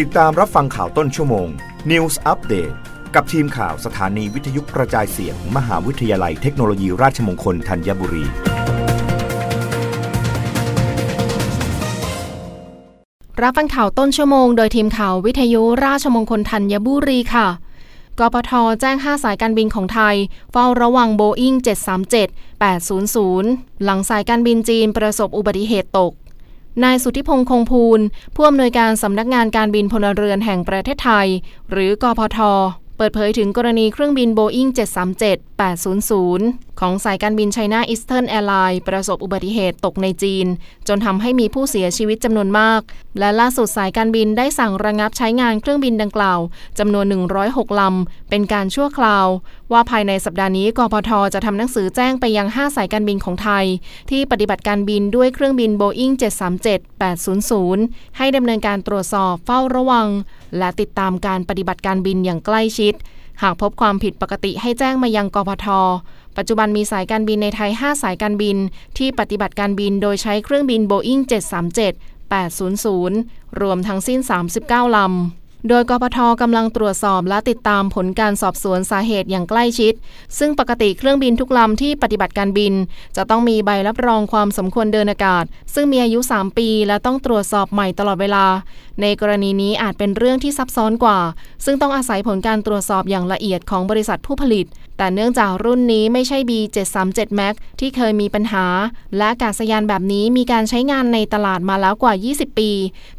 [0.00, 1.48] ติดตามรับฟังข่าวต้นชั่วโมง
[1.90, 2.74] News Update
[3.14, 8.24] กับทีมข่าวสถานีวิทยุกระจายเสียงมมหาวิทยาลัยเทคโนโลยีราชมงคลธัญบุรี
[13.42, 17.48] รับฟังข่าวต้นชั่วโมง โดยทีมข่าววิทยุราชมงคลธัญบุรีค่ะ
[18.18, 20.16] กปทแจ้ง 5 สายการบินของไทย
[20.52, 21.54] เฝ้าระวังโบอิง
[22.48, 26.12] 737-800 หลังสายการบินจีนประสบอุบัติเหตุตก
[26.84, 28.00] นายสุทธิพงษ์คงพูล
[28.34, 31.28] ผู้อำนวยการสำนักงานการบินพลเรือนแห่งประเทศไทย
[31.70, 32.38] หรือกพท
[32.96, 34.68] เปิดเผยถึงกรณีเครื่องบินโบอิง
[35.92, 40.46] 737-800 ของสายการบินไชน่าอีสเทิร์นแอร์ไลน์ประสบอุบัติเหตุตกในจีน
[40.88, 42.80] จนทำให้มีผู้เสียชีวิตจำนวนมาก
[43.18, 46.40] และล่าสุดสายการบินได้สั่งระงับใช้งานเครื่องบินดังกล่าว
[46.78, 47.06] จำนวน
[47.42, 49.26] 106 ลำ เป็นการชั่วคราว
[49.72, 53.64] ว่าภายในสัปดาห์นี้กพทจะทำหนังสือแจ้งไปยัง 5 สายการบินของไทย
[54.10, 56.10] ที่ปฏิบัติการบินด้วยเครื่องบินโบอิง
[56.94, 60.08] 737-800 ให้ดำเนินการตรวจสอบเฝ้าระวัง
[60.58, 62.91] และติดตามการปฏิบัติการบินอย่างใกล้ชิด
[63.42, 65.66] หากพบความผิดปกติให้แจ้งมายังกพท
[66.36, 68.56] ปัจจุบันมีสายการบินในไทย 5 สายการบิน
[68.98, 71.20] ที่ปฏิบัติการบินโดยใช้เครื่องบินโบอิง
[72.20, 74.20] 737-800 รวมทั้งสิ้น
[74.58, 79.92] 39 ลำ โดยกพทกำลังตรวจสอบและติดตามผลการสอบสวนสาเหตุอย่างใกล้ชิด
[80.38, 82.72] ซึ่งปกติเครื่องบินทุกลำที่ปฏิบัติการบิน
[83.16, 88.46] จะต้องมีใบรับรองความสมควรเดินอากาศ ซึ่งมีอายุ 3 ปี และต้องตรวจสอบใหม่ตลอดเวลา
[89.00, 91.18] ในกรณีนี้อาจเป็นเรื่องที่ซับซ้อนกว่า
[91.64, 94.66] ซึ่งต้องอาศัยผลการตรวจสอบอย่างละเอียดของบริษัทผู้ผลิต
[94.98, 98.66] แต่เนื่องจากรุ่นนี้ไม่ใช่ B737 Max ที่เคยมีปัญหา
[99.16, 102.70] และอากาศยานแบบนี้มีการใช้งานในตลาดมาแล้วกว่า 20 ปี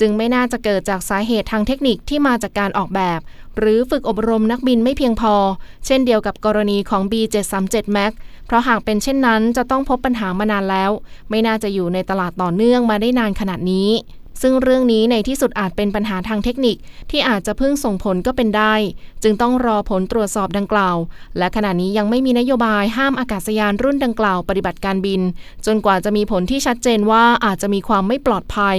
[0.00, 3.20] จึงไม่น่าจะเกิดจากสาเหตุทางเทคนิคที่มาจากการออกแบบ
[3.58, 5.34] หรือฝึกอบรมนักบินไม่เพียงพอ
[5.86, 8.12] เช่นเดียวกับกรณีของ B737 Max
[8.46, 10.90] เพราะหากเป็นเช่นนั้นจะต้องพบปัญหามานานแล้ว
[11.30, 13.90] ไม่น่าจะอยู่ในตลาดต่อเนื่องมาได้นานขนาดนี้
[14.42, 16.76] ซึ่งเรื่องนี้ในที่สุดอาจเป็นปัญหาทางเทคนิค
[17.10, 18.74] ที่อาจจะเพิ่งส่งผลก็เป็นได้
[19.22, 20.96] จึงต้องรอผลตรวจสอบดังกล่าว
[21.38, 25.20] และขณะนี้ยังไม่มีนโยบายห้ามอากาศยานรุ่นดังกล่าวปฏิบัติการบิน
[25.66, 28.78] จนกว่าจะมีผลที่ชัดเจนว่าอาจจะมีความไม่ปลอดภัย